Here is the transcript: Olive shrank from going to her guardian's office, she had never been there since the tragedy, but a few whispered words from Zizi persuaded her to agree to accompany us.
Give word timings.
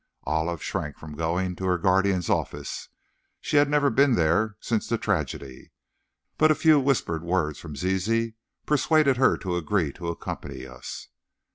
Olive 0.23 0.63
shrank 0.63 0.97
from 0.97 1.13
going 1.15 1.55
to 1.57 1.65
her 1.65 1.77
guardian's 1.77 2.27
office, 2.27 2.89
she 3.39 3.57
had 3.57 3.69
never 3.69 3.91
been 3.91 4.15
there 4.15 4.57
since 4.59 4.89
the 4.89 4.97
tragedy, 4.97 5.69
but 6.39 6.49
a 6.49 6.55
few 6.55 6.79
whispered 6.79 7.21
words 7.21 7.59
from 7.59 7.75
Zizi 7.75 8.33
persuaded 8.65 9.17
her 9.17 9.37
to 9.37 9.57
agree 9.57 9.91
to 9.93 10.07
accompany 10.09 10.65
us. 10.65 11.09